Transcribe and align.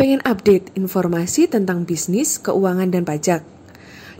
Pengen 0.00 0.24
update 0.24 0.72
informasi 0.80 1.44
tentang 1.44 1.84
bisnis, 1.84 2.40
keuangan, 2.40 2.88
dan 2.88 3.04
pajak? 3.04 3.44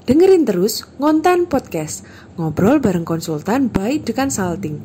Dengerin 0.04 0.44
terus 0.44 0.84
Ngontan 1.00 1.48
Podcast, 1.48 2.04
ngobrol 2.36 2.84
bareng 2.84 3.08
konsultan 3.08 3.72
by 3.72 3.96
The 4.04 4.12
Consulting. 4.12 4.76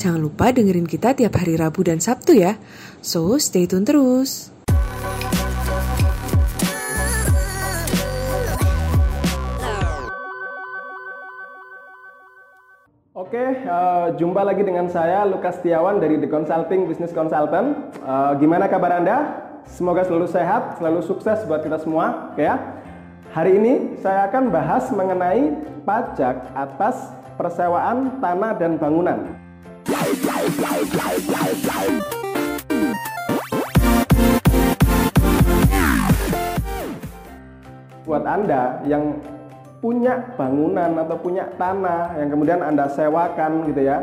Jangan 0.00 0.16
lupa 0.24 0.48
dengerin 0.48 0.88
kita 0.88 1.12
tiap 1.12 1.36
hari 1.36 1.60
Rabu 1.60 1.84
dan 1.84 2.00
Sabtu 2.00 2.32
ya. 2.32 2.56
So, 3.04 3.36
stay 3.36 3.68
tune 3.68 3.84
terus. 3.84 4.48
Oke, 13.12 13.44
uh, 13.68 14.16
jumpa 14.16 14.48
lagi 14.48 14.64
dengan 14.64 14.88
saya 14.88 15.28
Lukas 15.28 15.60
Tiawan 15.60 16.00
dari 16.00 16.16
The 16.16 16.32
Consulting 16.32 16.88
Business 16.88 17.12
Consultant. 17.12 18.00
Uh, 18.00 18.32
gimana 18.40 18.64
kabar 18.72 18.96
Anda? 18.96 19.47
Semoga 19.68 20.00
selalu 20.00 20.32
sehat, 20.32 20.80
selalu 20.80 21.00
sukses 21.04 21.44
buat 21.44 21.60
kita 21.60 21.76
semua, 21.84 22.32
ya. 22.40 22.56
Hari 23.36 23.60
ini 23.60 24.00
saya 24.00 24.24
akan 24.32 24.48
bahas 24.48 24.88
mengenai 24.88 25.52
pajak 25.84 26.48
atas 26.56 27.12
persewaan 27.36 28.16
tanah 28.18 28.56
dan 28.56 28.80
bangunan. 28.80 29.28
Buat 38.08 38.24
Anda 38.24 38.80
yang 38.88 39.20
punya 39.84 40.32
bangunan 40.34 40.96
atau 40.96 41.16
punya 41.20 41.44
tanah 41.60 42.16
yang 42.16 42.28
kemudian 42.32 42.64
Anda 42.64 42.88
sewakan 42.88 43.68
gitu 43.68 43.84
ya, 43.84 44.00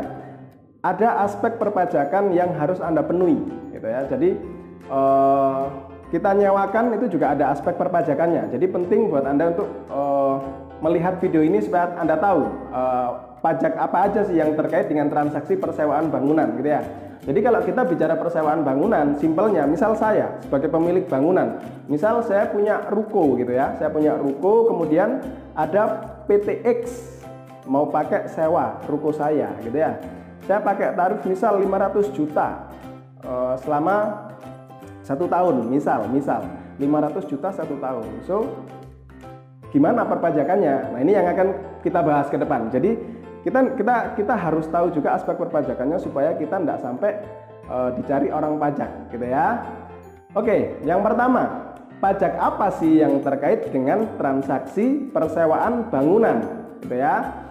ada 0.86 1.26
aspek 1.26 1.58
perpajakan 1.58 2.30
yang 2.30 2.54
harus 2.54 2.78
Anda 2.78 3.02
penuhi 3.02 3.36
gitu 3.74 3.84
ya. 3.84 4.06
Jadi 4.06 4.55
uh, 4.90 5.70
kita 6.10 6.38
nyewakan 6.38 6.94
itu 6.94 7.18
juga 7.18 7.34
ada 7.34 7.50
aspek 7.50 7.74
perpajakannya. 7.74 8.54
Jadi 8.54 8.66
penting 8.70 9.10
buat 9.10 9.26
Anda 9.26 9.50
untuk 9.50 9.68
uh, 9.90 10.38
melihat 10.78 11.18
video 11.18 11.42
ini 11.42 11.58
supaya 11.58 11.98
Anda 11.98 12.14
tahu 12.14 12.46
uh, 12.70 13.10
pajak 13.42 13.74
apa 13.74 13.98
aja 14.10 14.20
sih 14.26 14.38
yang 14.38 14.54
terkait 14.54 14.86
dengan 14.86 15.10
transaksi 15.10 15.58
persewaan 15.58 16.10
bangunan 16.10 16.54
gitu 16.58 16.70
ya. 16.70 16.82
Jadi 17.26 17.42
kalau 17.42 17.58
kita 17.66 17.82
bicara 17.82 18.14
persewaan 18.14 18.62
bangunan, 18.62 19.18
simpelnya 19.18 19.66
misal 19.66 19.98
saya 19.98 20.38
sebagai 20.46 20.70
pemilik 20.70 21.10
bangunan, 21.10 21.58
misal 21.90 22.22
saya 22.22 22.46
punya 22.46 22.86
ruko 22.86 23.34
gitu 23.34 23.50
ya, 23.50 23.74
saya 23.82 23.90
punya 23.90 24.14
ruko 24.14 24.70
kemudian 24.70 25.18
ada 25.58 26.06
PTX 26.30 26.86
mau 27.66 27.90
pakai 27.90 28.30
sewa 28.30 28.78
ruko 28.86 29.10
saya 29.10 29.50
gitu 29.58 29.74
ya. 29.74 29.98
Saya 30.46 30.62
pakai 30.62 30.94
tarif 30.94 31.26
misal 31.26 31.58
500 31.58 32.14
juta 32.14 32.70
selama 33.58 34.25
satu 35.06 35.30
tahun 35.30 35.70
misal 35.70 36.10
misal. 36.10 36.42
500 36.82 37.30
juta 37.30 37.48
satu 37.54 37.78
tahun. 37.78 38.04
So 38.26 38.42
gimana 39.70 40.02
perpajakannya? 40.02 40.92
Nah 40.92 41.00
ini 41.00 41.14
yang 41.14 41.30
akan 41.30 41.78
kita 41.86 42.02
bahas 42.02 42.26
ke 42.26 42.36
depan. 42.36 42.68
Jadi 42.74 42.98
kita 43.46 43.78
kita 43.78 44.18
kita 44.18 44.34
harus 44.34 44.66
tahu 44.66 44.90
juga 44.90 45.14
aspek 45.14 45.38
perpajakannya 45.38 46.02
supaya 46.02 46.34
kita 46.34 46.58
tidak 46.58 46.82
sampai 46.82 47.22
uh, 47.70 47.94
dicari 47.94 48.34
orang 48.34 48.58
pajak 48.58 48.90
gitu 49.14 49.26
ya. 49.30 49.62
Oke 50.34 50.82
yang 50.82 51.06
pertama 51.06 51.72
pajak 52.02 52.34
apa 52.36 52.74
sih 52.76 53.00
yang 53.00 53.22
terkait 53.22 53.70
dengan 53.70 54.18
transaksi 54.18 55.06
persewaan 55.14 55.86
bangunan 55.88 56.42
gitu 56.82 56.98
ya? 56.98 57.46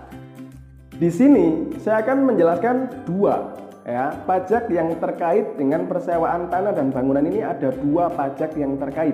Di 0.95 1.07
sini 1.07 1.75
saya 1.79 2.03
akan 2.03 2.35
menjelaskan 2.35 3.07
dua 3.07 3.64
ya 3.85 4.17
pajak 4.25 4.65
yang 4.73 4.97
terkait 4.97 5.53
dengan 5.55 5.85
persewaan 5.85 6.49
tanah 6.49 6.73
dan 6.73 6.89
bangunan 6.89 7.21
ini 7.21 7.45
ada 7.45 7.69
dua 7.69 8.09
pajak 8.09 8.57
yang 8.57 8.81
terkait. 8.81 9.13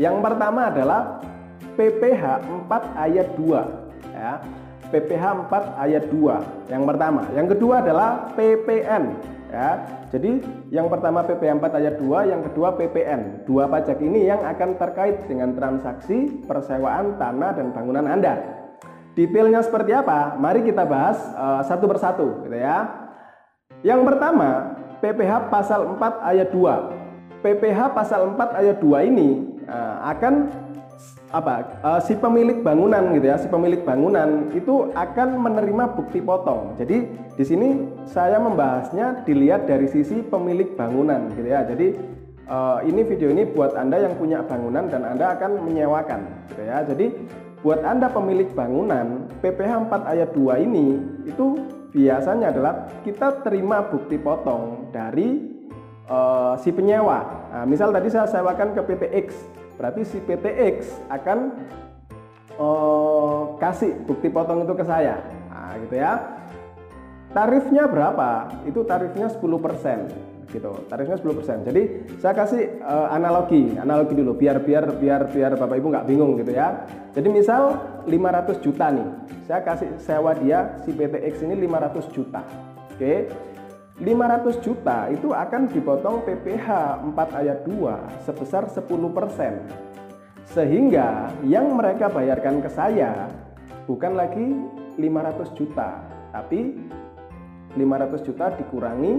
Yang 0.00 0.16
pertama 0.24 0.72
adalah 0.72 1.20
PPh 1.76 2.24
4 2.68 2.96
ayat 2.96 3.28
2 3.36 4.16
ya 4.16 4.40
PPh 4.88 5.24
4 5.52 5.84
ayat 5.84 6.04
2 6.08 6.72
yang 6.72 6.82
pertama. 6.88 7.28
Yang 7.36 7.46
kedua 7.56 7.84
adalah 7.84 8.32
PPN 8.32 9.04
ya 9.52 9.70
jadi 10.08 10.42
yang 10.72 10.88
pertama 10.88 11.22
PPh 11.22 11.60
4 11.60 11.80
ayat 11.80 11.94
2 12.00 12.32
yang 12.32 12.40
kedua 12.40 12.72
PPN 12.74 13.44
dua 13.44 13.68
pajak 13.68 14.00
ini 14.00 14.26
yang 14.26 14.40
akan 14.42 14.80
terkait 14.80 15.28
dengan 15.28 15.52
transaksi 15.52 16.40
persewaan 16.48 17.20
tanah 17.20 17.52
dan 17.52 17.70
bangunan 17.76 18.08
Anda. 18.08 18.64
Detailnya 19.16 19.64
seperti 19.64 19.96
apa? 19.96 20.36
Mari 20.36 20.60
kita 20.60 20.84
bahas 20.84 21.16
uh, 21.36 21.64
satu 21.64 21.88
persatu 21.88 22.44
gitu 22.44 22.56
ya 22.56 23.05
yang 23.84 24.04
pertama, 24.04 24.76
PPH 25.00 25.52
pasal 25.52 25.96
4 25.96 26.22
ayat 26.24 26.48
2. 26.52 27.44
PPH 27.44 27.80
pasal 27.92 28.32
4 28.32 28.60
ayat 28.60 28.76
2 28.80 29.10
ini 29.12 29.28
uh, 29.68 30.08
akan 30.14 30.48
apa 31.34 31.82
uh, 31.82 32.00
si 32.00 32.14
pemilik 32.16 32.62
bangunan 32.62 33.12
gitu 33.12 33.26
ya 33.28 33.36
si 33.36 33.50
pemilik 33.50 33.82
bangunan 33.82 34.46
itu 34.54 34.88
akan 34.94 35.28
menerima 35.42 35.92
bukti 35.98 36.22
potong. 36.22 36.78
Jadi 36.80 37.04
di 37.36 37.44
sini 37.44 37.68
saya 38.08 38.40
membahasnya 38.40 39.26
dilihat 39.26 39.68
dari 39.68 39.90
sisi 39.90 40.22
pemilik 40.22 40.72
bangunan 40.78 41.28
gitu 41.34 41.50
ya. 41.50 41.66
Jadi 41.66 41.92
uh, 42.48 42.78
ini 42.86 43.02
video 43.04 43.28
ini 43.28 43.44
buat 43.44 43.74
anda 43.76 44.00
yang 44.00 44.14
punya 44.16 44.40
bangunan 44.46 44.86
dan 44.88 45.02
anda 45.04 45.36
akan 45.36 45.66
menyewakan 45.66 46.24
gitu 46.54 46.62
ya. 46.62 46.86
Jadi 46.86 47.06
buat 47.60 47.82
anda 47.82 48.06
pemilik 48.06 48.48
bangunan 48.54 49.26
PPH 49.42 49.90
4 49.90 50.12
ayat 50.16 50.30
2 50.32 50.66
ini 50.66 51.02
itu 51.26 51.58
biasanya 51.90 52.54
adalah 52.54 52.74
kita 53.02 53.42
terima 53.46 53.82
bukti 53.86 54.18
potong 54.18 54.90
dari 54.90 55.56
uh, 56.10 56.54
si 56.58 56.70
penyewa. 56.70 57.50
Nah, 57.52 57.64
misal 57.66 57.90
tadi 57.90 58.08
saya 58.10 58.26
sewakan 58.30 58.74
ke 58.74 58.80
PTX, 58.82 59.26
berarti 59.78 60.02
si 60.06 60.18
PTX 60.22 61.02
akan 61.10 61.38
uh, 62.58 63.56
kasih 63.58 63.94
bukti 64.06 64.30
potong 64.30 64.66
itu 64.66 64.74
ke 64.74 64.84
saya. 64.84 65.22
Nah, 65.50 65.74
gitu 65.86 65.96
ya. 65.98 66.12
Tarifnya 67.36 67.84
berapa? 67.84 68.48
Itu 68.64 68.86
tarifnya 68.88 69.28
10% 69.28 70.35
gitu. 70.50 70.86
Tarifnya 70.86 71.18
10%. 71.18 71.66
Jadi 71.66 71.82
saya 72.22 72.34
kasih 72.36 72.80
uh, 72.82 73.14
analogi, 73.14 73.74
analogi 73.78 74.14
dulu 74.14 74.38
biar 74.38 74.62
biar 74.62 74.96
biar 74.98 75.30
biar 75.30 75.52
Bapak 75.58 75.76
Ibu 75.78 75.88
nggak 75.92 76.06
bingung 76.06 76.38
gitu 76.38 76.54
ya. 76.54 76.86
Jadi 77.16 77.28
misal 77.32 77.76
500 78.06 78.64
juta 78.64 78.92
nih 78.92 79.26
saya 79.46 79.62
kasih 79.62 79.90
sewa 80.02 80.34
dia 80.34 80.74
si 80.82 80.90
PTX 80.90 81.46
ini 81.46 81.54
500 81.70 82.10
juta 82.10 82.42
oke 82.90 83.14
500 84.02 84.66
juta 84.66 85.08
itu 85.08 85.32
akan 85.32 85.70
dipotong 85.70 86.26
PPh 86.26 86.66
4 87.14 87.40
ayat 87.40 87.58
2 87.64 88.26
sebesar 88.26 88.66
10% 88.66 88.90
sehingga 90.50 91.30
yang 91.46 91.78
mereka 91.78 92.10
bayarkan 92.10 92.58
ke 92.58 92.68
saya 92.74 93.30
bukan 93.86 94.18
lagi 94.18 94.46
500 94.98 95.58
juta 95.58 96.02
tapi 96.34 96.74
500 97.78 98.26
juta 98.26 98.50
dikurangi 98.58 99.14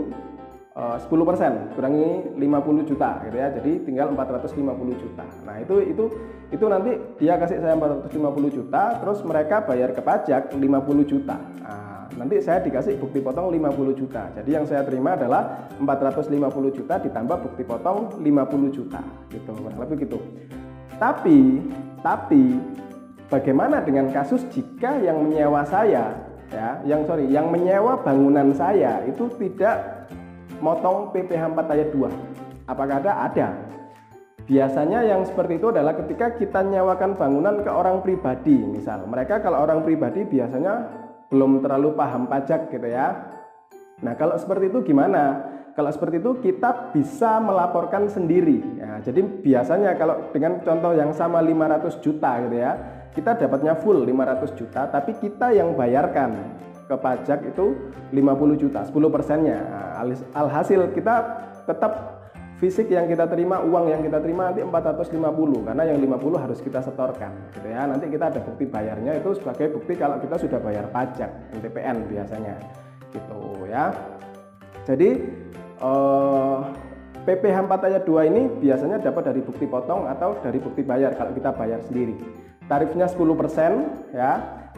10% 0.78 1.10
eh, 1.10 1.54
kurangi 1.74 2.38
50 2.38 2.86
juta 2.86 3.18
gitu 3.26 3.34
ya. 3.34 3.50
Jadi 3.50 3.72
tinggal 3.82 4.14
450 4.14 5.02
juta. 5.02 5.26
Nah 5.42 5.58
itu 5.58 5.82
itu 5.82 6.06
itu 6.54 6.66
nanti 6.70 6.94
dia 7.18 7.34
kasih 7.42 7.58
saya 7.66 7.74
450 7.74 8.14
juta 8.54 9.02
terus 9.02 9.26
mereka 9.26 9.66
bayar 9.66 9.90
ke 9.98 10.02
pajak 10.06 10.54
50 10.54 10.62
juta. 11.10 11.34
Nah, 11.66 12.06
nanti 12.14 12.38
saya 12.46 12.62
dikasih 12.62 13.02
bukti 13.02 13.26
potong 13.26 13.50
50 13.50 13.98
juta. 13.98 14.30
Jadi 14.38 14.50
yang 14.54 14.70
saya 14.70 14.86
terima 14.86 15.18
adalah 15.18 15.66
450 15.82 16.78
juta 16.78 17.02
ditambah 17.02 17.38
bukti 17.50 17.66
potong 17.66 18.22
50 18.22 18.78
juta 18.78 19.02
gitu 19.34 19.50
kurang 19.58 19.82
lebih 19.82 20.06
gitu. 20.06 20.22
Tapi 21.02 21.58
tapi 22.06 22.54
bagaimana 23.34 23.82
dengan 23.82 24.14
kasus 24.14 24.46
jika 24.54 24.94
yang 25.02 25.26
menyewa 25.26 25.66
saya 25.66 26.14
ya 26.54 26.80
yang 26.88 27.02
sorry 27.04 27.28
yang 27.28 27.50
menyewa 27.52 28.00
bangunan 28.06 28.56
saya 28.56 29.04
itu 29.04 29.28
tidak 29.36 30.08
motong 30.60 31.14
PPh 31.14 31.54
4 31.54 31.74
ayat 31.74 31.90
2. 31.94 32.70
Apakah 32.70 33.00
ada? 33.00 33.14
Ada. 33.30 33.48
Biasanya 34.48 35.04
yang 35.04 35.28
seperti 35.28 35.60
itu 35.60 35.76
adalah 35.76 35.92
ketika 36.00 36.32
kita 36.40 36.64
nyewakan 36.64 37.20
bangunan 37.20 37.60
ke 37.64 37.68
orang 37.68 38.00
pribadi, 38.00 38.56
misal. 38.56 39.04
Mereka 39.04 39.44
kalau 39.44 39.60
orang 39.60 39.84
pribadi 39.84 40.24
biasanya 40.24 40.88
belum 41.28 41.60
terlalu 41.60 41.92
paham 42.00 42.32
pajak 42.32 42.72
gitu 42.72 42.88
ya. 42.88 43.28
Nah, 44.00 44.16
kalau 44.16 44.40
seperti 44.40 44.72
itu 44.72 44.88
gimana? 44.88 45.44
Kalau 45.76 45.94
seperti 45.94 46.24
itu 46.24 46.32
kita 46.42 46.90
bisa 46.96 47.38
melaporkan 47.38 48.10
sendiri. 48.10 48.64
Ya, 48.82 48.98
jadi 49.04 49.22
biasanya 49.22 49.94
kalau 49.94 50.32
dengan 50.34 50.64
contoh 50.64 50.96
yang 50.96 51.14
sama 51.14 51.38
500 51.44 52.02
juta 52.02 52.32
gitu 52.48 52.58
ya, 52.58 52.72
kita 53.14 53.38
dapatnya 53.38 53.78
full 53.78 54.02
500 54.02 54.58
juta, 54.58 54.90
tapi 54.90 55.14
kita 55.22 55.54
yang 55.54 55.78
bayarkan 55.78 56.34
ke 56.88 56.96
pajak 56.96 57.40
itu 57.52 57.92
50 58.16 58.56
juta, 58.56 58.88
10 58.88 59.12
persennya. 59.12 59.60
Nah, 59.60 60.08
alhasil 60.32 60.88
kita 60.96 61.16
tetap 61.68 62.24
fisik 62.58 62.90
yang 62.90 63.06
kita 63.06 63.30
terima, 63.30 63.62
uang 63.62 63.92
yang 63.92 64.02
kita 64.02 64.18
terima 64.18 64.50
nanti 64.50 64.66
450 64.66 65.68
karena 65.68 65.84
yang 65.86 66.00
50 66.02 66.42
harus 66.42 66.60
kita 66.64 66.80
setorkan 66.82 67.32
gitu 67.54 67.68
ya. 67.70 67.86
Nanti 67.86 68.10
kita 68.10 68.34
ada 68.34 68.40
bukti 68.42 68.66
bayarnya 68.66 69.20
itu 69.20 69.38
sebagai 69.38 69.78
bukti 69.78 69.94
kalau 69.94 70.18
kita 70.18 70.36
sudah 70.42 70.60
bayar 70.64 70.90
pajak 70.90 71.30
NTPN 71.54 72.10
biasanya 72.10 72.56
gitu 73.14 73.68
ya. 73.70 73.94
Jadi 74.88 75.10
eh, 75.84 76.60
PPh 77.28 77.58
4 77.68 77.88
ayat 77.92 78.04
2 78.08 78.30
ini 78.32 78.42
biasanya 78.64 79.04
dapat 79.04 79.36
dari 79.36 79.44
bukti 79.44 79.68
potong 79.68 80.08
atau 80.08 80.40
dari 80.40 80.64
bukti 80.64 80.82
bayar 80.82 81.14
kalau 81.14 81.36
kita 81.36 81.52
bayar 81.54 81.84
sendiri. 81.84 82.16
Tarifnya 82.68 83.08
10% 83.08 84.14
ya. 84.14 84.32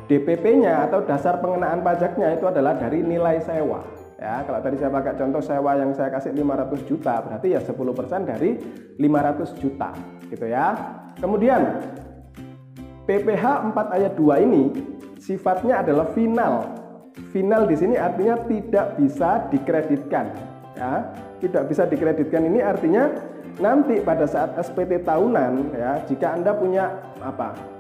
DPP-nya 0.10 0.90
atau 0.90 1.06
dasar 1.06 1.38
pengenaan 1.38 1.86
pajaknya 1.86 2.34
itu 2.34 2.50
adalah 2.50 2.74
dari 2.74 3.06
nilai 3.06 3.38
sewa. 3.46 3.86
Ya, 4.18 4.42
kalau 4.42 4.60
tadi 4.60 4.76
saya 4.82 4.90
pakai 4.90 5.16
contoh 5.16 5.40
sewa 5.40 5.78
yang 5.80 5.94
saya 5.94 6.10
kasih 6.12 6.34
500 6.34 6.90
juta, 6.90 7.24
berarti 7.24 7.56
ya 7.56 7.62
10% 7.62 8.26
dari 8.28 8.58
500 9.00 9.56
juta, 9.62 9.96
gitu 10.28 10.44
ya. 10.50 10.76
Kemudian 11.16 11.80
PPh 13.08 13.72
4 13.72 13.96
ayat 13.96 14.14
2 14.20 14.44
ini 14.44 14.64
sifatnya 15.22 15.86
adalah 15.86 16.12
final. 16.12 16.68
Final 17.32 17.64
di 17.70 17.80
sini 17.80 17.96
artinya 17.96 18.36
tidak 18.44 18.98
bisa 19.00 19.48
dikreditkan, 19.48 20.26
ya. 20.76 21.16
Tidak 21.40 21.64
bisa 21.70 21.88
dikreditkan 21.88 22.44
ini 22.44 22.60
artinya 22.60 23.08
nanti 23.64 24.04
pada 24.04 24.28
saat 24.28 24.58
SPT 24.60 25.06
tahunan 25.08 25.72
ya, 25.80 26.04
jika 26.10 26.36
Anda 26.36 26.52
punya 26.58 26.92
apa? 27.24 27.79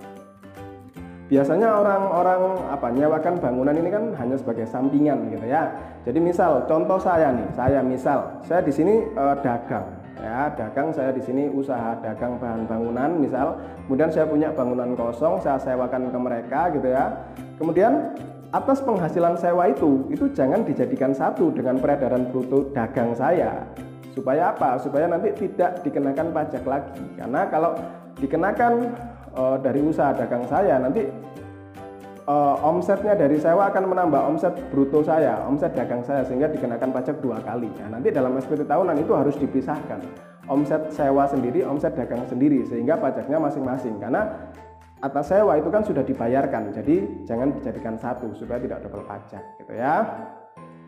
Biasanya 1.29 1.69
orang-orang 1.69 2.41
apa 2.73 2.87
nyewakan 2.89 3.37
bangunan 3.37 3.75
ini 3.77 3.89
kan 3.93 4.03
hanya 4.17 4.35
sebagai 4.35 4.65
sampingan 4.65 5.29
gitu 5.29 5.45
ya. 5.45 5.69
Jadi 6.03 6.17
misal 6.17 6.65
contoh 6.65 6.97
saya 6.97 7.29
nih, 7.29 7.47
saya 7.53 7.79
misal 7.85 8.41
saya 8.41 8.65
di 8.65 8.73
sini 8.73 9.05
eh, 9.05 9.35
dagang 9.45 9.85
ya, 10.17 10.49
dagang 10.57 10.89
saya 10.89 11.13
di 11.13 11.21
sini 11.21 11.47
usaha 11.53 11.95
dagang 12.01 12.41
bahan 12.41 12.65
bangunan 12.65 13.21
misal, 13.21 13.61
kemudian 13.85 14.09
saya 14.09 14.25
punya 14.25 14.49
bangunan 14.49 14.97
kosong 14.97 15.37
saya 15.39 15.61
sewakan 15.61 16.09
ke 16.09 16.17
mereka 16.19 16.73
gitu 16.73 16.89
ya. 16.89 17.13
Kemudian 17.61 18.17
atas 18.49 18.81
penghasilan 18.81 19.37
sewa 19.37 19.69
itu 19.69 20.09
itu 20.09 20.25
jangan 20.33 20.65
dijadikan 20.65 21.13
satu 21.13 21.53
dengan 21.53 21.77
peredaran 21.77 22.25
bruto 22.33 22.73
dagang 22.73 23.13
saya 23.13 23.69
supaya 24.17 24.49
apa? 24.49 24.81
Supaya 24.81 25.05
nanti 25.05 25.29
tidak 25.37 25.85
dikenakan 25.85 26.33
pajak 26.33 26.65
lagi. 26.65 27.05
Karena 27.15 27.45
kalau 27.47 27.77
dikenakan 28.17 28.73
uh, 29.35 29.57
dari 29.61 29.81
usaha 29.83 30.15
dagang 30.15 30.45
saya 30.47 30.79
nanti 30.79 31.05
uh, 32.29 32.55
omsetnya 32.61 33.17
dari 33.17 33.41
sewa 33.41 33.73
akan 33.73 33.89
menambah 33.89 34.21
omset 34.21 34.53
bruto 34.69 35.01
saya, 35.01 35.41
omset 35.49 35.73
dagang 35.73 36.05
saya 36.05 36.21
sehingga 36.21 36.45
dikenakan 36.53 36.93
pajak 36.93 37.17
dua 37.19 37.41
kali. 37.41 37.73
Nah, 37.81 37.97
nanti 37.97 38.13
dalam 38.13 38.37
SPT 38.37 38.69
tahunan 38.69 39.01
itu 39.01 39.11
harus 39.17 39.33
dipisahkan. 39.41 39.99
Omset 40.49 40.93
sewa 40.93 41.25
sendiri, 41.25 41.65
omset 41.65 41.97
dagang 41.97 42.25
sendiri 42.29 42.65
sehingga 42.69 42.97
pajaknya 42.97 43.41
masing-masing 43.41 43.97
karena 43.97 44.49
atas 45.01 45.29
sewa 45.29 45.57
itu 45.57 45.69
kan 45.73 45.81
sudah 45.81 46.05
dibayarkan. 46.05 46.73
Jadi 46.73 47.25
jangan 47.25 47.53
dijadikan 47.57 47.97
satu 47.97 48.33
supaya 48.37 48.61
tidak 48.61 48.85
double 48.85 49.05
pajak 49.09 49.41
gitu 49.61 49.73
ya. 49.73 50.05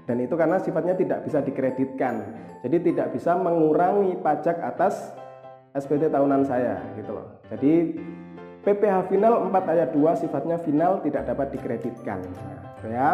Dan 0.09 0.17
itu 0.17 0.33
karena 0.33 0.57
sifatnya 0.57 0.97
tidak 0.97 1.23
bisa 1.23 1.45
dikreditkan. 1.45 2.25
Jadi 2.65 2.77
tidak 2.89 3.13
bisa 3.13 3.37
mengurangi 3.37 4.17
pajak 4.17 4.57
atas 4.57 5.13
SPT 5.77 6.09
tahunan 6.09 6.41
saya 6.43 6.81
gitu 6.97 7.15
loh. 7.15 7.39
Jadi 7.47 7.95
PPh 8.61 9.09
final 9.09 9.49
4 9.49 9.73
ayat 9.73 9.89
2 9.89 10.21
sifatnya 10.21 10.61
final 10.61 11.01
tidak 11.01 11.25
dapat 11.25 11.49
dikreditkan. 11.57 12.21
Nah, 12.85 12.89
ya. 12.89 13.09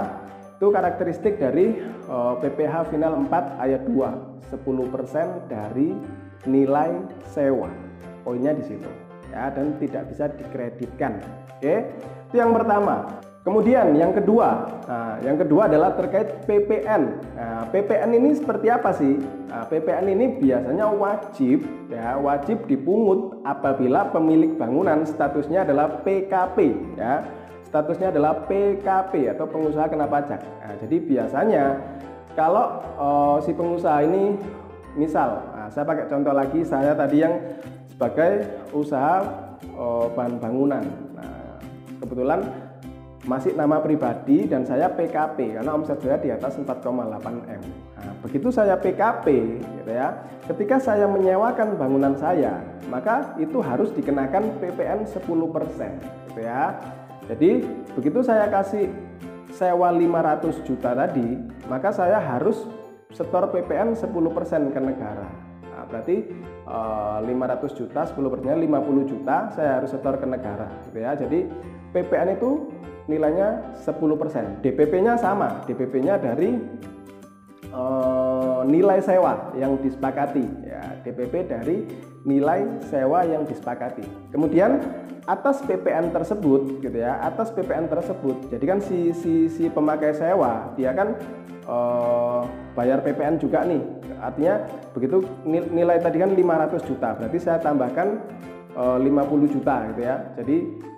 Itu 0.57 0.73
karakteristik 0.73 1.38
dari 1.38 1.77
uh, 2.09 2.33
eh, 2.41 2.49
PPh 2.49 2.89
final 2.89 3.13
4 3.29 3.61
ayat 3.61 3.85
2, 3.85 4.49
10% 4.49 5.53
dari 5.53 5.94
nilai 6.49 6.97
sewa. 7.29 7.69
Poinnya 8.25 8.57
di 8.57 8.65
situ. 8.65 8.89
Ya, 9.29 9.53
dan 9.53 9.77
tidak 9.77 10.09
bisa 10.09 10.27
dikreditkan. 10.33 11.21
Oke. 11.61 11.93
Itu 12.27 12.35
yang 12.41 12.51
pertama. 12.57 13.21
Kemudian 13.47 13.95
yang 13.95 14.11
kedua, 14.11 14.67
nah, 14.91 15.23
yang 15.23 15.39
kedua 15.39 15.71
adalah 15.71 15.95
terkait 15.95 16.44
PPN. 16.44 17.15
Nah, 17.31 17.63
PPN 17.71 18.19
ini 18.19 18.35
seperti 18.35 18.67
apa 18.67 18.91
sih? 18.91 19.23
Nah, 19.47 19.63
PPN 19.71 20.03
ini 20.11 20.35
biasanya 20.35 20.91
wajib, 20.91 21.63
ya 21.88 22.19
wajib 22.19 22.67
dipungut 22.67 23.39
apabila 23.47 24.11
pemilik 24.11 24.51
bangunan 24.59 25.07
statusnya 25.07 25.63
adalah 25.63 26.03
PKP, 26.03 26.75
ya 26.99 27.23
statusnya 27.63 28.11
adalah 28.11 28.51
PKP 28.51 29.31
atau 29.31 29.47
pengusaha 29.47 29.88
kena 29.88 30.11
pajak. 30.11 30.43
Nah, 30.43 30.75
jadi 30.83 30.97
biasanya 31.07 31.65
kalau 32.35 32.83
uh, 33.00 33.38
si 33.47 33.55
pengusaha 33.55 34.03
ini, 34.03 34.35
misal, 35.00 35.39
nah, 35.55 35.71
saya 35.71 35.88
pakai 35.88 36.11
contoh 36.11 36.35
lagi, 36.35 36.67
saya 36.67 36.91
tadi 37.00 37.23
yang 37.23 37.39
sebagai 37.95 38.43
usaha 38.75 39.23
uh, 39.71 40.11
bahan 40.11 40.35
bangunan. 40.35 40.83
Nah, 41.15 41.63
kebetulan 42.03 42.66
masih 43.27 43.51
nama 43.59 43.83
pribadi 43.83 44.47
dan 44.47 44.63
saya 44.63 44.88
PKP 44.88 45.59
karena 45.59 45.75
omset 45.75 46.00
saya 46.00 46.15
di 46.15 46.31
atas 46.31 46.56
4,8 46.56 46.88
M. 47.44 47.63
Nah, 48.00 48.13
begitu 48.24 48.47
saya 48.47 48.79
PKP, 48.79 49.27
gitu 49.83 49.91
ya, 49.91 50.15
ketika 50.47 50.79
saya 50.79 51.06
menyewakan 51.12 51.75
bangunan 51.75 52.15
saya, 52.15 52.63
maka 52.88 53.35
itu 53.35 53.59
harus 53.59 53.91
dikenakan 53.91 54.56
PPN 54.63 55.03
10%, 55.03 55.19
gitu 56.31 56.39
ya. 56.39 56.79
Jadi 57.27 57.68
begitu 58.00 58.24
saya 58.24 58.47
kasih 58.47 58.88
sewa 59.51 59.91
500 59.91 60.63
juta 60.63 60.95
tadi, 60.95 61.35
maka 61.68 61.91
saya 61.91 62.24
harus 62.24 62.63
setor 63.12 63.51
PPN 63.51 63.91
10% 63.91 64.71
ke 64.71 64.79
negara. 64.79 65.27
Nah, 65.68 65.83
berarti 65.83 66.31
uh, 66.63 67.19
eh, 67.19 67.35
500 67.35 67.75
juta, 67.75 68.07
10 68.07 68.31
persennya 68.31 68.56
50 68.56 69.12
juta 69.12 69.51
saya 69.51 69.83
harus 69.83 69.91
setor 69.91 70.15
ke 70.15 70.24
negara, 70.24 70.71
gitu 70.88 70.97
ya. 71.03 71.12
Jadi 71.19 71.44
PPN 71.91 72.39
itu 72.39 72.71
nilainya 73.07 73.75
10%. 73.81 74.62
DPP-nya 74.63 75.15
sama, 75.15 75.63
DPP-nya 75.65 76.19
dari 76.19 76.59
e, 77.71 77.83
nilai 78.68 79.00
sewa 79.00 79.56
yang 79.56 79.80
disepakati 79.80 80.44
ya, 80.68 81.00
DPP 81.07 81.33
dari 81.48 81.77
nilai 82.27 82.83
sewa 82.92 83.24
yang 83.24 83.48
disepakati. 83.48 84.04
Kemudian 84.36 84.83
atas 85.24 85.63
PPN 85.63 86.12
tersebut 86.12 86.83
gitu 86.83 86.98
ya, 87.00 87.19
atas 87.24 87.51
PPN 87.56 87.88
tersebut. 87.88 88.51
Jadi 88.51 88.65
kan 88.68 88.80
si 88.83 89.15
si 89.15 89.48
si 89.48 89.71
pemakai 89.71 90.12
sewa 90.12 90.75
dia 90.75 90.92
kan 90.92 91.15
e, 91.63 91.77
bayar 92.75 93.00
PPN 93.07 93.39
juga 93.39 93.63
nih. 93.63 93.81
Artinya 94.19 94.68
begitu 94.92 95.24
nilai 95.48 96.03
tadi 96.03 96.18
kan 96.19 96.36
500 96.36 96.89
juta, 96.89 97.10
berarti 97.15 97.38
saya 97.39 97.62
tambahkan 97.62 98.19
50 98.77 99.53
juta 99.53 99.89
gitu 99.89 100.01
ya. 100.06 100.38
Jadi 100.38 100.57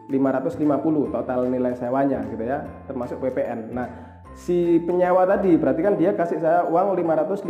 550 0.09 1.13
total 1.13 1.39
nilai 1.47 1.77
sewanya 1.77 2.25
gitu 2.33 2.41
ya 2.41 2.65
termasuk 2.89 3.21
PPN 3.21 3.77
nah 3.77 3.87
si 4.33 4.81
penyewa 4.81 5.25
tadi 5.29 5.53
berarti 5.57 5.81
kan 5.85 5.93
dia 5.97 6.17
kasih 6.17 6.41
saya 6.41 6.65
uang 6.65 6.97
550 6.97 7.45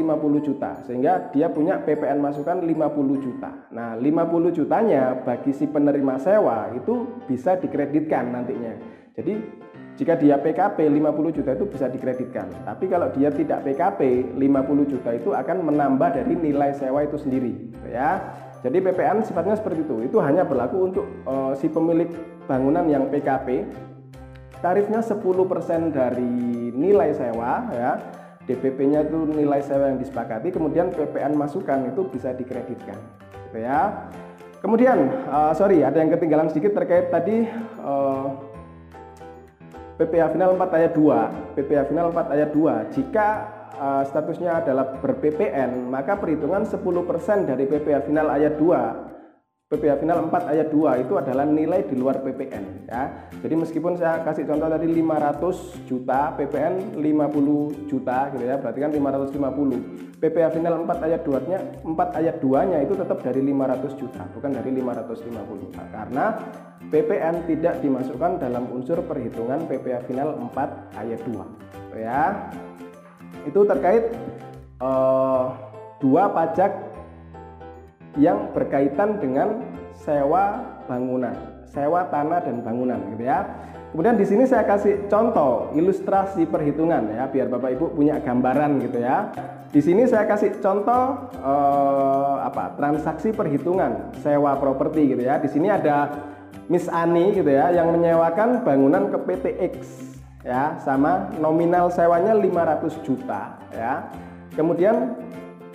juta 0.47 0.75
sehingga 0.83 1.31
dia 1.31 1.47
punya 1.47 1.79
PPN 1.83 2.19
masukan 2.23 2.63
50 2.63 3.25
juta. 3.25 3.51
Nah 3.71 3.93
50 3.99 4.57
jutanya 4.57 5.21
bagi 5.21 5.51
si 5.53 5.67
penerima 5.67 6.17
sewa 6.17 6.71
itu 6.73 7.23
bisa 7.27 7.59
dikreditkan 7.59 8.31
nantinya. 8.31 8.73
Jadi 9.13 9.33
jika 9.99 10.15
dia 10.15 10.39
PKP 10.39 10.87
50 10.87 11.35
juta 11.35 11.51
itu 11.51 11.67
bisa 11.67 11.91
dikreditkan. 11.91 12.47
Tapi 12.63 12.87
kalau 12.87 13.11
dia 13.11 13.27
tidak 13.29 13.67
PKP 13.67 14.31
50 14.39 14.91
juta 14.95 15.09
itu 15.11 15.35
akan 15.35 15.57
menambah 15.69 16.15
dari 16.15 16.33
nilai 16.39 16.71
sewa 16.73 17.03
itu 17.03 17.19
sendiri 17.19 17.69
ya 17.91 18.23
jadi 18.59 18.77
PPN 18.83 19.23
sifatnya 19.23 19.55
seperti 19.55 19.87
itu. 19.87 19.95
Itu 20.03 20.19
hanya 20.19 20.43
berlaku 20.43 20.91
untuk 20.91 21.05
uh, 21.23 21.55
si 21.55 21.71
pemilik 21.71 22.11
bangunan 22.43 22.83
yang 22.91 23.07
PKP. 23.07 23.63
Tarifnya 24.59 24.99
10% 24.99 25.15
dari 25.95 26.35
nilai 26.75 27.15
sewa 27.15 27.71
ya. 27.71 27.91
DPP-nya 28.43 29.05
itu 29.05 29.29
nilai 29.29 29.61
sewa 29.61 29.93
yang 29.93 30.01
disepakati, 30.01 30.49
kemudian 30.49 30.89
PPN 30.89 31.37
masukan 31.37 31.93
itu 31.93 32.09
bisa 32.09 32.33
dikreditkan. 32.33 32.97
Gitu 33.47 33.61
ya. 33.61 34.09
Kemudian, 34.59 35.07
uh, 35.29 35.53
sorry, 35.55 35.85
ada 35.85 36.01
yang 36.01 36.11
ketinggalan 36.11 36.49
sedikit 36.51 36.75
terkait 36.75 37.13
tadi 37.13 37.47
uh, 37.79 38.35
eh, 40.01 40.03
PPh 40.03 40.35
final 40.35 40.57
4 40.57 40.79
ayat 40.81 40.91
2. 40.97 41.55
PPh 41.55 41.81
final 41.93 42.11
4 42.11 42.35
ayat 42.35 42.49
2. 42.51 42.95
Jika 42.97 43.27
uh, 43.79 44.03
statusnya 44.03 44.59
adalah 44.59 44.99
ber-PPN, 44.99 45.87
maka 45.87 46.19
perhitungan 46.19 46.67
10% 46.67 47.47
dari 47.47 47.63
PPh 47.63 48.11
final 48.11 48.27
ayat 48.27 48.59
2 48.59 49.09
PPh 49.69 50.01
final 50.01 50.25
4 50.33 50.49
ayat 50.49 50.73
2 50.73 51.05
itu 51.05 51.13
adalah 51.13 51.45
nilai 51.45 51.85
di 51.85 51.93
luar 51.93 52.25
PPN 52.25 52.89
ya. 52.89 53.29
Jadi 53.37 53.53
meskipun 53.53 54.01
saya 54.01 54.25
kasih 54.25 54.49
contoh 54.49 54.65
tadi 54.65 54.89
500 54.89 55.85
juta, 55.85 56.33
PPN 56.33 56.97
50 56.97 57.85
juta 57.85 58.33
gitu 58.33 58.49
ya, 58.49 58.57
berarti 58.57 58.79
kan 58.81 58.89
550. 58.89 60.17
PPh 60.17 60.47
final 60.57 60.73
4 60.89 61.05
ayat 61.05 61.21
2-nya 61.21 61.59
4 61.85 62.17
ayat 62.17 62.35
2-nya 62.41 62.77
itu 62.81 62.93
tetap 62.97 63.21
dari 63.21 63.45
500 63.45 64.01
juta, 64.01 64.23
bukan 64.33 64.51
dari 64.57 64.69
550 64.73 65.61
juta. 65.61 65.81
Karena 65.93 66.25
PPN 66.89 67.35
tidak 67.45 67.77
dimasukkan 67.85 68.41
dalam 68.41 68.73
unsur 68.73 69.05
perhitungan 69.05 69.69
PPh 69.69 70.09
final 70.09 70.33
4 70.49 70.97
ayat 70.97 71.21
2. 71.29 71.93
Ya 71.93 72.49
itu 73.47 73.59
terkait 73.63 74.11
uh, 74.83 75.55
dua 75.99 76.31
pajak 76.31 76.71
yang 78.17 78.51
berkaitan 78.51 79.21
dengan 79.21 79.63
sewa 79.93 80.65
bangunan, 80.89 81.35
sewa 81.69 82.07
tanah 82.09 82.41
dan 82.41 82.65
bangunan 82.65 82.99
gitu 83.15 83.23
ya. 83.27 83.45
Kemudian 83.89 84.21
di 84.21 84.25
sini 84.25 84.45
saya 84.45 84.69
kasih 84.69 85.09
contoh 85.09 85.73
ilustrasi 85.73 86.45
perhitungan 86.45 87.09
ya 87.09 87.25
biar 87.25 87.49
Bapak 87.49 87.73
Ibu 87.73 87.85
punya 87.97 88.21
gambaran 88.21 88.85
gitu 88.85 89.01
ya. 89.01 89.33
Di 89.69 89.81
sini 89.81 90.05
saya 90.05 90.29
kasih 90.29 90.61
contoh 90.61 91.29
eh, 91.41 92.35
apa 92.45 92.77
transaksi 92.77 93.33
perhitungan 93.33 94.13
sewa 94.21 94.57
properti 94.61 95.17
gitu 95.17 95.25
ya. 95.25 95.41
Di 95.41 95.49
sini 95.49 95.73
ada 95.73 96.05
Miss 96.69 96.85
Ani 96.85 97.33
gitu 97.33 97.49
ya 97.49 97.73
yang 97.73 97.89
menyewakan 97.89 98.61
bangunan 98.61 99.09
ke 99.09 99.17
PT 99.25 99.45
X 99.73 100.08
ya 100.43 100.79
sama 100.79 101.31
nominal 101.37 101.91
sewanya 101.91 102.35
500 102.35 103.05
juta 103.05 103.59
ya. 103.75 104.07
Kemudian 104.55 105.15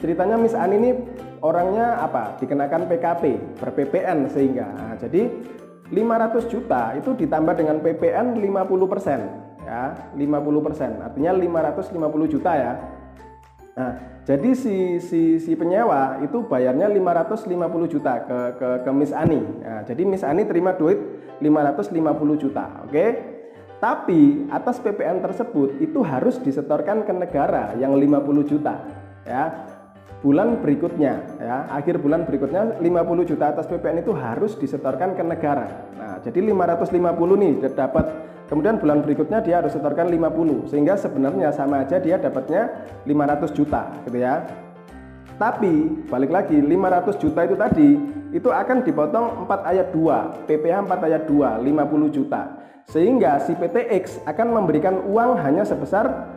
ceritanya 0.01 0.37
Miss 0.37 0.57
Ani 0.57 0.77
ini 0.81 0.91
orangnya 1.41 2.03
apa? 2.03 2.37
Dikenakan 2.41 2.91
PKP 2.91 3.23
per 3.61 3.71
PPN 3.73 4.29
sehingga. 4.29 4.67
Nah, 4.69 4.95
jadi 5.01 5.31
500 5.93 6.49
juta 6.53 6.97
itu 6.97 7.13
ditambah 7.13 7.55
dengan 7.55 7.79
PPN 7.85 8.41
50 8.41 8.93
persen 8.93 9.21
ya 9.65 9.97
50 10.13 10.67
persen 10.67 10.91
artinya 11.01 11.33
550 11.33 12.33
juta 12.33 12.53
ya 12.53 12.73
nah 13.75 13.93
jadi 14.25 14.51
si, 14.55 15.03
si, 15.03 15.43
si 15.43 15.53
penyewa 15.59 16.23
itu 16.23 16.47
bayarnya 16.47 16.89
550 16.89 17.93
juta 17.93 18.13
ke, 18.23 18.39
ke, 18.57 18.69
ke 18.87 18.91
Miss 18.95 19.11
Ani 19.11 19.41
nah, 19.41 19.83
jadi 19.83 20.03
Miss 20.07 20.23
Ani 20.23 20.47
terima 20.47 20.77
duit 20.79 21.01
550 21.43 22.43
juta 22.45 22.87
oke 22.87 23.34
tapi 23.85 24.49
atas 24.49 24.81
PPN 24.81 25.21
tersebut 25.21 25.77
itu 25.77 26.01
harus 26.01 26.41
disetorkan 26.41 27.05
ke 27.05 27.13
negara 27.13 27.77
yang 27.77 27.93
50 27.93 28.49
juta 28.49 28.81
ya. 29.29 29.77
Bulan 30.25 30.57
berikutnya 30.65 31.37
ya 31.37 31.69
akhir 31.69 32.01
bulan 32.01 32.25
berikutnya 32.25 32.81
50 32.81 33.29
juta 33.29 33.53
atas 33.53 33.69
PPN 33.69 34.01
itu 34.01 34.17
harus 34.17 34.57
disetorkan 34.57 35.13
ke 35.13 35.21
negara. 35.21 35.69
Nah 36.01 36.17
jadi 36.25 36.41
550 36.49 36.97
nih 37.37 37.53
dapat. 37.77 38.07
Kemudian 38.49 38.81
bulan 38.81 39.05
berikutnya 39.05 39.45
dia 39.45 39.61
harus 39.61 39.77
setorkan 39.77 40.09
50 40.09 40.73
sehingga 40.73 40.97
sebenarnya 40.97 41.53
sama 41.53 41.85
aja 41.85 42.01
dia 42.01 42.17
dapatnya 42.17 42.89
500 43.05 43.53
juta 43.53 43.93
gitu 44.09 44.17
ya 44.17 44.64
tapi 45.37 46.05
balik 46.07 46.31
lagi 46.31 46.59
500 46.59 47.23
juta 47.23 47.41
itu 47.43 47.57
tadi 47.59 47.89
itu 48.35 48.49
akan 48.51 48.83
dipotong 48.83 49.47
4 49.47 49.71
ayat 49.71 49.89
2 49.91 50.47
PPh 50.47 50.77
4 50.87 51.07
ayat 51.11 51.23
2 51.27 51.63
50 51.63 52.17
juta 52.17 52.43
sehingga 52.91 53.41
si 53.43 53.57
PTX 53.57 54.27
akan 54.29 54.47
memberikan 54.61 55.01
uang 55.09 55.41
hanya 55.41 55.65
sebesar 55.65 56.29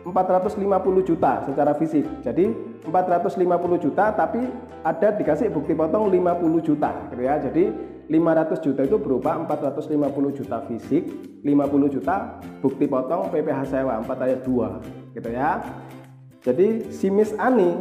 450 0.00 1.04
juta 1.04 1.44
secara 1.44 1.76
fisik. 1.76 2.08
Jadi 2.24 2.48
450 2.88 3.84
juta 3.84 4.08
tapi 4.16 4.40
ada 4.80 5.12
dikasih 5.12 5.52
bukti 5.52 5.76
potong 5.76 6.08
50 6.08 6.40
juta 6.64 6.90
gitu 7.12 7.22
ya. 7.22 7.36
Jadi 7.36 7.68
500 8.10 8.64
juta 8.64 8.80
itu 8.82 8.96
berupa 8.98 9.38
450 9.44 10.38
juta 10.40 10.56
fisik, 10.66 11.04
50 11.44 11.94
juta 11.94 12.40
bukti 12.58 12.88
potong 12.88 13.30
PPh 13.30 13.60
sewa 13.68 14.00
4 14.02 14.26
ayat 14.26 14.40
2 14.42 15.14
gitu 15.20 15.30
ya. 15.30 15.60
Jadi 16.40 16.88
si 16.88 17.12
Miss 17.12 17.36
Ani 17.36 17.76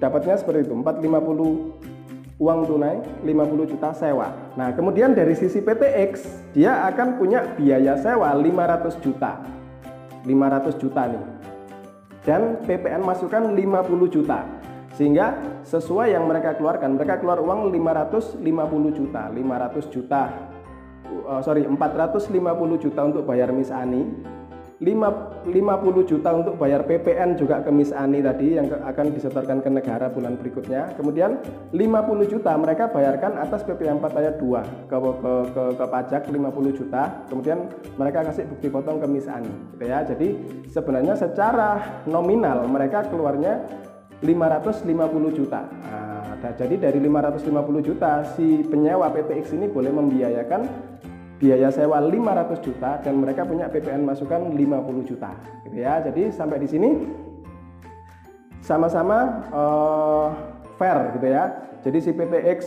dapatnya 0.00 0.40
seperti 0.40 0.66
itu 0.66 0.74
450 0.74 2.40
uang 2.40 2.60
tunai 2.64 2.96
50 3.20 3.72
juta 3.76 3.92
sewa. 3.92 4.32
Nah, 4.56 4.72
kemudian 4.72 5.12
dari 5.12 5.36
sisi 5.36 5.60
PTX 5.60 6.24
dia 6.56 6.88
akan 6.88 7.20
punya 7.20 7.44
biaya 7.52 8.00
sewa 8.00 8.32
500 8.32 8.96
juta. 9.04 9.44
500 10.24 10.80
juta 10.80 11.02
nih. 11.04 11.24
Dan 12.24 12.64
PPN 12.64 13.04
masukkan 13.04 13.44
50 13.44 14.08
juta. 14.08 14.48
Sehingga 14.96 15.36
sesuai 15.68 16.16
yang 16.16 16.24
mereka 16.24 16.56
keluarkan 16.56 16.96
mereka 16.96 17.20
keluar 17.20 17.40
uang 17.40 17.68
550 17.72 18.40
juta 18.96 19.28
500 19.28 19.94
juta. 19.94 20.22
Uh, 21.10 21.40
sorry 21.44 21.68
450 21.68 22.32
juta 22.80 23.00
untuk 23.04 23.28
bayar 23.28 23.52
Miss 23.52 23.68
Ani 23.68 24.08
50 24.80 25.44
juta 26.08 26.32
untuk 26.32 26.56
bayar 26.56 26.88
PPN 26.88 27.36
juga 27.36 27.60
ke 27.60 27.68
Miss 27.68 27.92
Ani 27.92 28.24
tadi 28.24 28.56
yang 28.56 28.64
akan 28.64 29.12
disetorkan 29.12 29.60
ke 29.60 29.68
negara 29.68 30.08
bulan 30.08 30.40
berikutnya. 30.40 30.96
Kemudian 30.96 31.36
50 31.68 32.32
juta 32.32 32.56
mereka 32.56 32.88
bayarkan 32.88 33.36
atas 33.36 33.60
PP 33.60 33.84
4 33.84 34.00
ayat 34.00 34.40
2 34.40 34.88
ke, 34.88 34.96
ke, 34.96 35.32
ke, 35.52 35.62
ke 35.76 35.84
pajak 35.84 36.22
50 36.32 36.78
juta. 36.80 37.02
Kemudian 37.28 37.68
mereka 38.00 38.24
kasih 38.24 38.48
bukti 38.48 38.72
potong 38.72 39.04
ke 39.04 39.06
Miss 39.06 39.28
Ani. 39.28 39.52
Gitu 39.76 39.84
ya. 39.84 40.00
Jadi 40.00 40.28
sebenarnya 40.72 41.12
secara 41.12 42.00
nominal 42.08 42.64
mereka 42.64 43.04
keluarnya 43.04 43.60
550 44.24 45.36
juta. 45.36 45.60
Nah, 45.92 46.56
jadi 46.56 46.80
dari 46.80 46.96
550 47.04 47.84
juta 47.84 48.24
si 48.32 48.64
penyewa 48.64 49.12
PTX 49.12 49.60
ini 49.60 49.68
boleh 49.68 49.92
membiayakan 49.92 50.88
biaya 51.40 51.72
sewa 51.72 51.96
500 52.04 52.60
juta 52.60 53.00
dan 53.00 53.16
mereka 53.16 53.48
punya 53.48 53.72
PPN 53.72 54.04
masukan 54.04 54.52
50 54.52 55.08
juta 55.08 55.32
gitu 55.64 55.76
ya. 55.80 56.04
Jadi 56.04 56.28
sampai 56.28 56.60
di 56.60 56.68
sini 56.68 56.90
sama-sama 58.60 59.48
uh, 59.48 60.28
fair 60.76 61.16
gitu 61.16 61.26
ya. 61.26 61.44
Jadi 61.80 61.98
si 62.04 62.12
PTX 62.12 62.58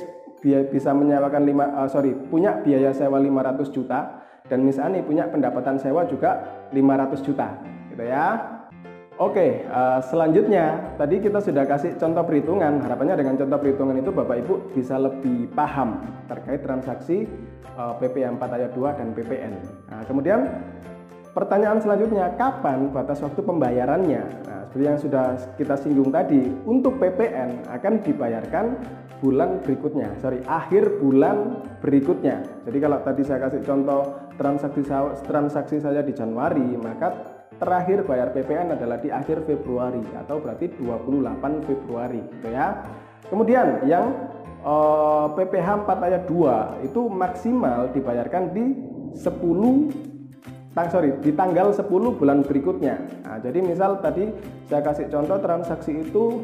bisa 0.43 0.91
menyewakan 0.91 1.45
5 1.45 1.53
uh, 1.53 1.87
sorry 1.87 2.11
punya 2.27 2.59
biaya 2.59 2.91
sewa 2.91 3.21
500 3.21 3.69
juta 3.71 4.25
dan 4.49 4.59
Miss 4.65 4.81
Ani 4.81 4.99
punya 4.99 5.29
pendapatan 5.31 5.79
sewa 5.79 6.03
juga 6.03 6.43
500 6.75 7.23
juta 7.23 7.47
gitu 7.93 8.03
ya 8.03 8.52
Oke, 9.21 9.61
uh, 9.69 10.01
selanjutnya 10.09 10.97
tadi 10.97 11.21
kita 11.21 11.37
sudah 11.37 11.69
kasih 11.69 11.93
contoh 12.01 12.25
perhitungan. 12.25 12.81
Harapannya 12.81 13.13
dengan 13.21 13.37
contoh 13.37 13.61
perhitungan 13.61 14.01
itu 14.01 14.09
Bapak 14.09 14.41
Ibu 14.41 14.73
bisa 14.73 14.97
lebih 14.97 15.53
paham 15.53 16.01
terkait 16.25 16.65
transaksi 16.65 17.29
uh, 17.77 17.93
PP 18.01 18.25
4 18.25 18.41
ayat 18.41 18.73
2 18.73 18.97
dan 18.97 19.13
PPN. 19.13 19.53
Nah, 19.93 20.01
kemudian 20.09 20.39
pertanyaan 21.29 21.77
selanjutnya, 21.77 22.33
kapan 22.41 22.89
batas 22.89 23.21
waktu 23.21 23.37
pembayarannya? 23.45 24.23
Nah, 24.49 24.61
seperti 24.73 24.81
yang 24.81 24.97
sudah 24.97 25.25
kita 25.61 25.75
singgung 25.77 26.09
tadi, 26.09 26.49
untuk 26.65 26.97
PPN 26.97 27.69
akan 27.69 27.93
dibayarkan 28.01 28.65
bulan 29.21 29.61
berikutnya, 29.61 30.09
sorry, 30.25 30.41
akhir 30.49 30.97
bulan 30.97 31.61
berikutnya. 31.85 32.65
Jadi 32.65 32.77
kalau 32.81 32.97
tadi 33.05 33.21
saya 33.21 33.45
kasih 33.45 33.61
contoh 33.61 34.09
transaksi 34.41 34.81
transaksi 35.21 35.77
saya 35.77 36.01
di 36.01 36.17
Januari, 36.17 36.65
maka 36.81 37.32
terakhir 37.57 38.05
bayar 38.05 38.33
PPN 38.33 38.75
adalah 38.75 38.97
di 38.99 39.09
akhir 39.09 39.45
Februari 39.45 40.01
atau 40.17 40.39
berarti 40.41 40.71
28 40.77 41.67
Februari 41.67 42.21
gitu 42.39 42.49
ya. 42.49 42.81
Kemudian 43.27 43.85
yang 43.87 44.13
eh, 44.61 45.25
PPh 45.37 45.67
4 45.87 46.07
ayat 46.07 46.23
2 46.29 46.87
itu 46.87 47.01
maksimal 47.09 47.89
dibayarkan 47.93 48.43
di 48.53 48.65
10 49.13 50.73
tang 50.73 50.89
sorry 50.89 51.13
di 51.21 51.31
tanggal 51.33 51.69
10 51.69 51.85
bulan 52.17 52.41
berikutnya. 52.41 52.97
Nah, 53.29 53.37
jadi 53.37 53.61
misal 53.61 54.01
tadi 54.01 54.25
saya 54.65 54.81
kasih 54.81 55.05
contoh 55.13 55.37
transaksi 55.37 56.01
itu 56.01 56.41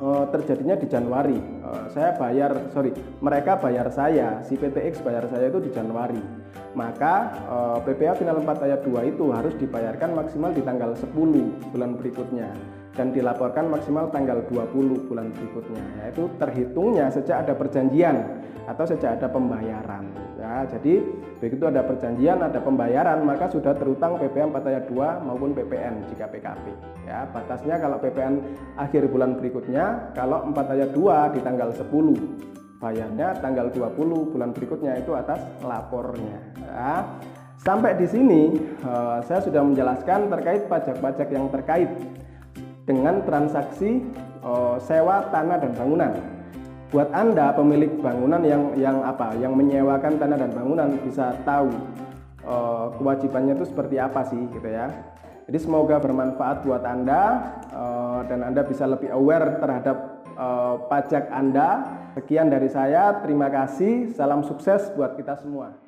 eh, 0.00 0.24
terjadinya 0.28 0.76
di 0.76 0.86
Januari. 0.86 1.38
Eh, 1.38 1.84
saya 1.90 2.12
bayar 2.14 2.70
sorry 2.70 2.92
mereka 3.24 3.56
bayar 3.56 3.88
saya 3.88 4.44
si 4.44 4.54
PTX 4.60 5.00
bayar 5.00 5.24
saya 5.32 5.48
itu 5.48 5.60
di 5.64 5.70
Januari 5.72 6.43
maka 6.74 7.34
eh, 7.46 7.78
PPA 7.86 8.14
final 8.18 8.42
4 8.42 8.66
ayat 8.66 8.80
2 8.82 9.10
itu 9.14 9.24
harus 9.30 9.54
dibayarkan 9.58 10.10
maksimal 10.14 10.50
di 10.50 10.62
tanggal 10.62 10.94
10 10.94 11.10
bulan 11.70 11.90
berikutnya 11.98 12.50
dan 12.94 13.10
dilaporkan 13.10 13.66
maksimal 13.70 14.10
tanggal 14.14 14.42
20 14.46 15.10
bulan 15.10 15.34
berikutnya 15.34 15.82
yaitu 16.02 16.30
terhitungnya 16.38 17.10
sejak 17.10 17.46
ada 17.46 17.54
perjanjian 17.58 18.42
atau 18.64 18.84
sejak 18.86 19.20
ada 19.20 19.28
pembayaran. 19.28 20.06
Ya 20.38 20.64
jadi 20.70 21.02
begitu 21.42 21.68
ada 21.68 21.84
perjanjian 21.84 22.40
ada 22.40 22.56
pembayaran 22.62 23.20
maka 23.26 23.50
sudah 23.50 23.74
terutang 23.76 24.16
PPN 24.16 24.54
4 24.54 24.70
ayat 24.70 24.84
2 24.88 25.26
maupun 25.26 25.52
PPN 25.52 26.06
jika 26.08 26.30
PKP 26.30 26.64
ya 27.04 27.28
batasnya 27.28 27.76
kalau 27.76 28.00
PPN 28.00 28.40
akhir 28.80 29.12
bulan 29.12 29.36
berikutnya 29.36 30.14
kalau 30.16 30.48
4 30.48 30.74
ayat 30.78 30.90
2 30.96 31.34
di 31.36 31.40
tanggal 31.44 31.68
10 31.68 32.63
bayarnya 32.84 33.40
tanggal 33.40 33.72
20 33.72 33.96
bulan 34.36 34.52
berikutnya 34.52 35.00
itu 35.00 35.16
atas 35.16 35.40
lapornya. 35.64 36.36
Ya. 36.60 37.08
sampai 37.64 37.96
di 37.96 38.04
sini 38.04 38.60
uh, 38.84 39.24
saya 39.24 39.40
sudah 39.40 39.64
menjelaskan 39.64 40.28
terkait 40.28 40.68
pajak-pajak 40.68 41.28
yang 41.32 41.48
terkait 41.48 41.88
dengan 42.84 43.24
transaksi 43.24 44.04
uh, 44.44 44.76
sewa 44.84 45.32
tanah 45.32 45.64
dan 45.64 45.72
bangunan. 45.72 46.12
Buat 46.92 47.08
anda 47.16 47.56
pemilik 47.56 47.88
bangunan 48.04 48.44
yang 48.44 48.76
yang 48.76 49.00
apa? 49.00 49.32
Yang 49.40 49.56
menyewakan 49.56 50.20
tanah 50.20 50.36
dan 50.36 50.52
bangunan 50.52 50.88
bisa 51.00 51.32
tahu 51.48 51.72
uh, 52.44 52.92
kewajibannya 53.00 53.56
itu 53.56 53.64
seperti 53.64 53.96
apa 53.96 54.28
sih 54.28 54.44
gitu 54.52 54.68
ya. 54.68 54.92
Jadi 55.48 55.58
semoga 55.60 55.96
bermanfaat 56.00 56.64
buat 56.64 56.84
anda 56.88 57.52
dan 58.24 58.40
anda 58.48 58.64
bisa 58.64 58.88
lebih 58.88 59.12
aware 59.12 59.60
terhadap 59.60 60.13
uh, 60.34 60.86
pajak 60.86 61.30
anda. 61.30 62.02
Sekian 62.14 62.46
dari 62.46 62.70
saya, 62.70 63.22
terima 63.26 63.50
kasih, 63.50 64.14
salam 64.14 64.46
sukses 64.46 64.86
buat 64.94 65.18
kita 65.18 65.34
semua. 65.42 65.83